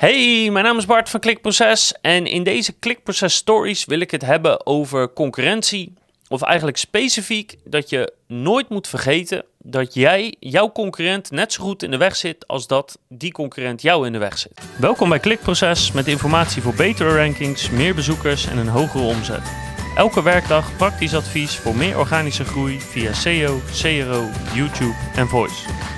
[0.00, 4.22] Hey, mijn naam is Bart van Klikproces en in deze Klikproces Stories wil ik het
[4.22, 5.94] hebben over concurrentie.
[6.28, 11.82] Of eigenlijk specifiek dat je nooit moet vergeten dat jij, jouw concurrent, net zo goed
[11.82, 14.60] in de weg zit als dat die concurrent jou in de weg zit.
[14.78, 19.52] Welkom bij Klikproces met informatie voor betere rankings, meer bezoekers en een hogere omzet.
[19.96, 25.89] Elke werkdag praktisch advies voor meer organische groei via SEO, CRO, YouTube en Voice.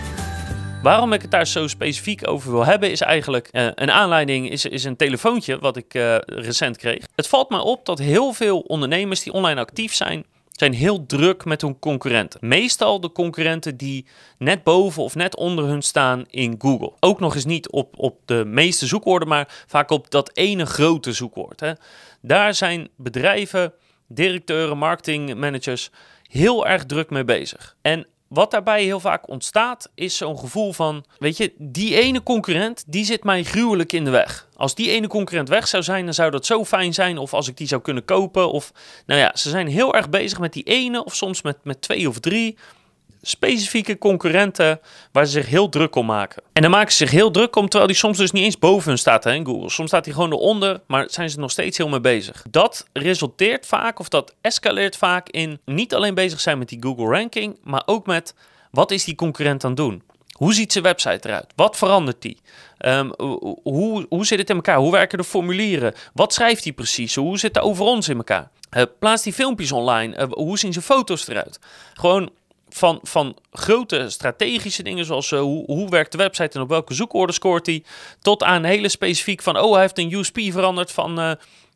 [0.83, 4.65] Waarom ik het daar zo specifiek over wil hebben, is eigenlijk uh, een aanleiding, is,
[4.65, 7.05] is een telefoontje wat ik uh, recent kreeg.
[7.15, 11.45] Het valt mij op dat heel veel ondernemers die online actief zijn, zijn heel druk
[11.45, 12.41] met hun concurrenten.
[12.43, 14.07] Meestal de concurrenten die
[14.39, 16.93] net boven of net onder hun staan in Google.
[17.01, 21.13] Ook nog eens niet op, op de meeste zoekwoorden, maar vaak op dat ene grote
[21.13, 21.61] zoekwoord.
[21.61, 21.73] Hè.
[22.21, 23.73] Daar zijn bedrijven,
[24.09, 25.91] directeuren, marketingmanagers
[26.31, 27.77] heel erg druk mee bezig.
[27.83, 32.85] En wat daarbij heel vaak ontstaat, is zo'n gevoel van: weet je, die ene concurrent,
[32.87, 34.49] die zit mij gruwelijk in de weg.
[34.57, 37.19] Als die ene concurrent weg zou zijn, dan zou dat zo fijn zijn.
[37.19, 38.53] Of als ik die zou kunnen kopen.
[38.53, 38.73] Of,
[39.07, 42.09] nou ja, ze zijn heel erg bezig met die ene, of soms met, met twee
[42.09, 42.57] of drie
[43.23, 44.81] specifieke concurrenten
[45.13, 46.43] waar ze zich heel druk om maken.
[46.53, 48.89] En dan maken ze zich heel druk om, terwijl die soms dus niet eens boven
[48.89, 49.71] hun staat in Google.
[49.71, 52.45] Soms staat hij gewoon eronder, maar zijn ze nog steeds heel mee bezig.
[52.51, 57.07] Dat resulteert vaak, of dat escaleert vaak in niet alleen bezig zijn met die Google
[57.07, 58.35] ranking, maar ook met
[58.71, 60.03] wat is die concurrent aan het doen?
[60.33, 61.53] Hoe ziet zijn website eruit?
[61.57, 62.41] Wat verandert die?
[62.79, 63.13] Um,
[63.63, 64.79] hoe, hoe zit het in elkaar?
[64.79, 65.95] Hoe werken de formulieren?
[66.15, 67.15] Wat schrijft hij precies?
[67.15, 68.51] Hoe zit de over ons in elkaar?
[68.77, 70.17] Uh, plaatst die filmpjes online?
[70.17, 71.59] Uh, hoe zien zijn foto's eruit?
[71.95, 72.31] Gewoon
[72.73, 76.95] van, van grote strategische dingen, zoals uh, hoe, hoe werkt de website en op welke
[76.95, 77.85] zoekwoorden scoort hij,
[78.21, 81.33] tot aan hele specifiek van, oh, hij heeft een USP veranderd van, uh,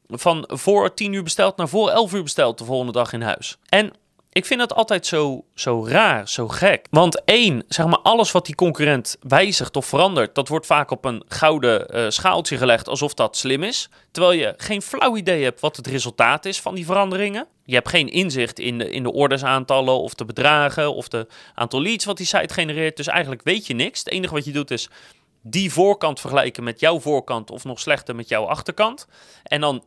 [0.09, 3.57] van voor 10 uur besteld naar voor 11 uur besteld de volgende dag in huis.
[3.69, 3.93] En
[4.37, 6.87] ik vind dat altijd zo, zo raar, zo gek.
[6.91, 11.05] Want één, zeg maar, alles wat die concurrent wijzigt of verandert, dat wordt vaak op
[11.05, 13.89] een gouden uh, schaaltje gelegd alsof dat slim is.
[14.11, 17.47] Terwijl je geen flauw idee hebt wat het resultaat is van die veranderingen.
[17.65, 21.83] Je hebt geen inzicht in de, in de ordersaantallen of de bedragen of de aantal
[21.83, 22.97] leads wat die site genereert.
[22.97, 23.99] Dus eigenlijk weet je niks.
[23.99, 24.89] Het enige wat je doet is
[25.51, 29.07] die voorkant vergelijken met jouw voorkant of nog slechter met jouw achterkant.
[29.43, 29.83] En dan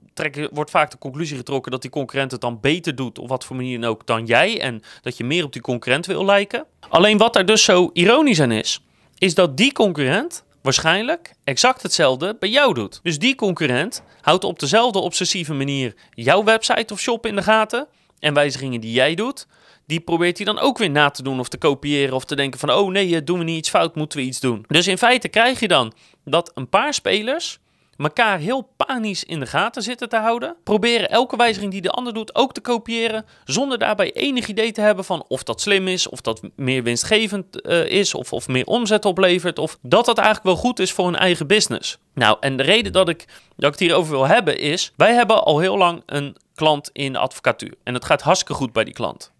[0.52, 3.56] wordt vaak de conclusie getrokken dat die concurrent het dan beter doet, op wat voor
[3.56, 4.62] manier dan ook, dan jij.
[4.62, 6.66] En dat je meer op die concurrent wil lijken.
[6.90, 8.84] Alleen wat er dus zo ironisch aan is,
[9.18, 13.00] is dat die concurrent waarschijnlijk exact hetzelfde bij jou doet.
[13.04, 17.88] Dus die concurrent houdt op dezelfde obsessieve manier jouw website of shop in de gaten
[18.20, 19.48] en wijzigingen die jij doet
[19.90, 22.60] die probeert hij dan ook weer na te doen of te kopiëren of te denken
[22.60, 24.66] van, oh nee, doen we niet iets fout, moeten we iets doen.
[24.68, 27.60] Dus in feite krijg je dan dat een paar spelers
[27.98, 30.56] elkaar heel panisch in de gaten zitten te houden.
[30.64, 33.26] Proberen elke wijziging die de ander doet ook te kopiëren.
[33.46, 37.66] Zonder daarbij enig idee te hebben van of dat slim is, of dat meer winstgevend
[37.66, 39.60] uh, is, of, of meer omzet oplevert.
[39.60, 41.98] Of dat dat eigenlijk wel goed is voor hun eigen business.
[42.14, 43.26] Nou, en de reden dat ik,
[43.56, 47.14] dat ik het hierover wil hebben is: wij hebben al heel lang een klant in
[47.14, 47.74] de advocatuur.
[47.84, 49.32] En het gaat hartstikke goed bij die klant.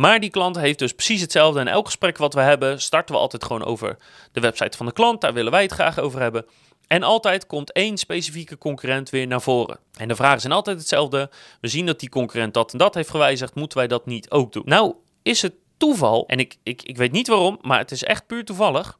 [0.00, 1.60] Maar die klant heeft dus precies hetzelfde.
[1.60, 3.96] En elk gesprek wat we hebben, starten we altijd gewoon over
[4.32, 5.20] de website van de klant.
[5.20, 6.46] Daar willen wij het graag over hebben.
[6.86, 9.78] En altijd komt één specifieke concurrent weer naar voren.
[9.96, 11.30] En de vragen zijn altijd hetzelfde.
[11.60, 13.54] We zien dat die concurrent dat en dat heeft gewijzigd.
[13.54, 14.62] Moeten wij dat niet ook doen?
[14.64, 18.26] Nou, is het toeval, en ik, ik, ik weet niet waarom, maar het is echt
[18.26, 18.98] puur toevallig,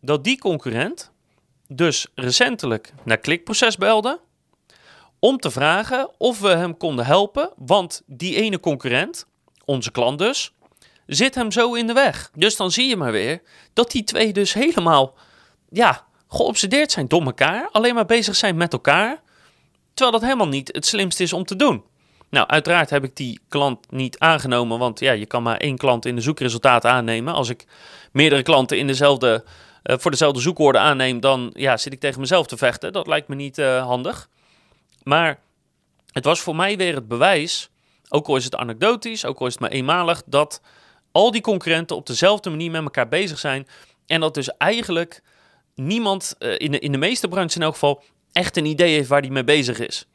[0.00, 1.12] dat die concurrent
[1.68, 4.20] dus recentelijk naar Klikproces belde
[5.18, 9.26] om te vragen of we hem konden helpen, want die ene concurrent
[9.70, 10.52] onze klant dus,
[11.06, 12.30] zit hem zo in de weg.
[12.34, 13.42] Dus dan zie je maar weer
[13.72, 15.14] dat die twee dus helemaal,
[15.68, 17.68] ja, geobsedeerd zijn door elkaar.
[17.72, 19.22] Alleen maar bezig zijn met elkaar.
[19.94, 21.84] Terwijl dat helemaal niet het slimste is om te doen.
[22.30, 26.06] Nou, uiteraard heb ik die klant niet aangenomen, want ja, je kan maar één klant
[26.06, 27.34] in de zoekresultaten aannemen.
[27.34, 27.66] Als ik
[28.12, 29.44] meerdere klanten in dezelfde,
[29.84, 32.92] uh, voor dezelfde zoekwoorden aanneem, dan ja, zit ik tegen mezelf te vechten.
[32.92, 34.28] Dat lijkt me niet uh, handig.
[35.02, 35.38] Maar
[36.12, 37.70] het was voor mij weer het bewijs
[38.12, 40.60] ook al is het anekdotisch, ook al is het maar eenmalig, dat
[41.12, 43.66] al die concurrenten op dezelfde manier met elkaar bezig zijn.
[44.06, 45.22] En dat dus eigenlijk
[45.74, 49.08] niemand, uh, in, de, in de meeste branches in elk geval, echt een idee heeft
[49.08, 50.06] waar die mee bezig is.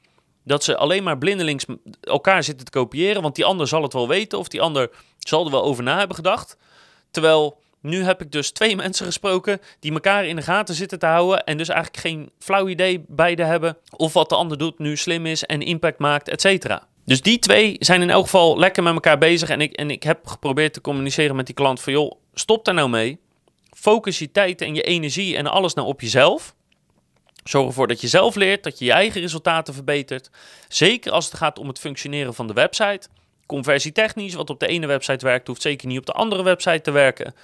[0.44, 1.66] Dat ze alleen maar blindelings
[2.02, 4.90] elkaar zitten te kopiëren, want die ander zal het wel weten of die ander
[5.20, 6.58] zal er wel over na hebben gedacht.
[7.12, 11.06] Terwijl nu heb ik dus twee mensen gesproken die elkaar in de gaten zitten te
[11.06, 14.98] houden en dus eigenlijk geen flauw idee beide hebben of wat de ander doet nu
[14.98, 16.88] slim is en impact maakt, et cetera.
[17.06, 19.50] Dus die twee zijn in elk geval lekker met elkaar bezig.
[19.50, 21.94] En ik, en ik heb geprobeerd te communiceren met die klant van...
[21.94, 23.20] joh, stop daar nou mee.
[23.74, 26.56] Focus je tijd en je energie en alles nou op jezelf.
[27.44, 30.30] Zorg ervoor dat je zelf leert, dat je je eigen resultaten verbetert.
[30.68, 33.08] Zeker als het gaat om het functioneren van de website.
[33.46, 36.92] Conversietechnisch, wat op de ene website werkt, hoeft zeker niet op de andere website te
[36.92, 37.36] werken.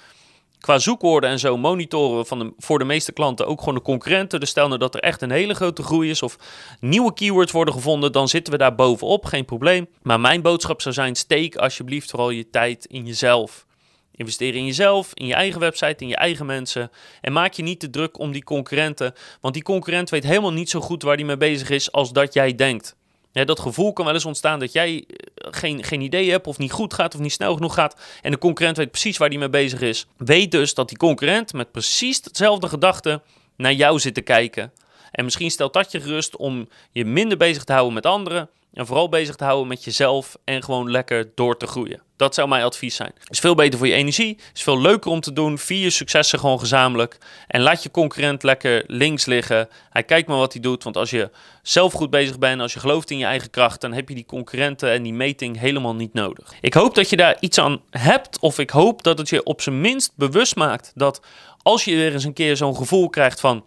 [0.62, 4.40] Qua zoekwoorden en zo monitoren van de, voor de meeste klanten ook gewoon de concurrenten.
[4.40, 6.36] Dus stel nou dat er echt een hele grote groei is of
[6.80, 9.86] nieuwe keywords worden gevonden, dan zitten we daar bovenop, geen probleem.
[10.02, 13.66] Maar mijn boodschap zou zijn, steek alsjeblieft vooral je tijd in jezelf.
[14.14, 16.90] Investeer in jezelf, in je eigen website, in je eigen mensen.
[17.20, 19.14] En maak je niet te druk om die concurrenten.
[19.40, 22.34] Want die concurrent weet helemaal niet zo goed waar hij mee bezig is als dat
[22.34, 22.96] jij denkt.
[23.32, 26.58] Ja, dat gevoel kan wel eens ontstaan dat jij eh, geen, geen idee hebt of
[26.58, 28.00] niet goed gaat of niet snel genoeg gaat.
[28.22, 30.06] En de concurrent weet precies waar hij mee bezig is.
[30.16, 33.22] Weet dus dat die concurrent met precies hetzelfde gedachte
[33.56, 34.72] naar jou zit te kijken.
[35.10, 38.86] En misschien stelt dat je gerust om je minder bezig te houden met anderen en
[38.86, 42.02] vooral bezig te houden met jezelf en gewoon lekker door te groeien.
[42.16, 43.12] Dat zou mijn advies zijn.
[43.28, 45.58] Is veel beter voor je energie, is veel leuker om te doen.
[45.58, 47.18] Vier je successen gewoon gezamenlijk.
[47.46, 49.68] En laat je concurrent lekker links liggen.
[49.90, 50.84] Hij kijkt maar wat hij doet.
[50.84, 51.30] Want als je
[51.62, 54.26] zelf goed bezig bent, als je gelooft in je eigen kracht, dan heb je die
[54.26, 56.52] concurrenten en die meting helemaal niet nodig.
[56.60, 58.38] Ik hoop dat je daar iets aan hebt.
[58.38, 61.20] Of ik hoop dat het je op zijn minst bewust maakt dat
[61.62, 63.64] als je weer eens een keer zo'n gevoel krijgt van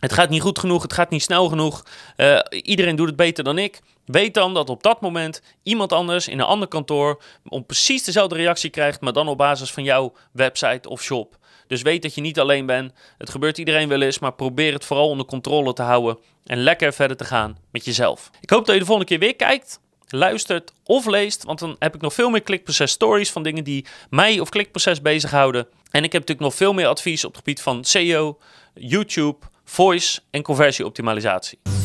[0.00, 1.84] het gaat niet goed genoeg, het gaat niet snel genoeg.
[2.16, 3.80] Uh, iedereen doet het beter dan ik.
[4.04, 8.34] Weet dan dat op dat moment iemand anders in een ander kantoor om precies dezelfde
[8.34, 11.38] reactie krijgt, maar dan op basis van jouw website of shop.
[11.66, 12.92] Dus weet dat je niet alleen bent.
[13.18, 16.92] Het gebeurt iedereen wel eens, maar probeer het vooral onder controle te houden en lekker
[16.92, 18.30] verder te gaan met jezelf.
[18.40, 21.94] Ik hoop dat je de volgende keer weer kijkt, luistert of leest, want dan heb
[21.94, 25.66] ik nog veel meer klikproces stories van dingen die mij of klikproces bezighouden.
[25.90, 28.38] En ik heb natuurlijk nog veel meer advies op het gebied van SEO,
[28.74, 29.38] YouTube
[29.70, 31.79] voice en conversieoptimalisatie.